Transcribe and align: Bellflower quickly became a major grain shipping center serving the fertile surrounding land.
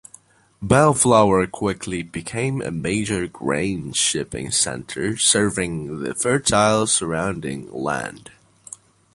Bellflower 0.63 1.45
quickly 1.45 2.01
became 2.01 2.59
a 2.59 2.71
major 2.71 3.27
grain 3.27 3.93
shipping 3.93 4.49
center 4.49 5.15
serving 5.15 6.01
the 6.01 6.15
fertile 6.15 6.87
surrounding 6.87 7.71
land. 7.71 8.31